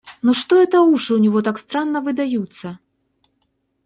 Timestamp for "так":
1.43-1.59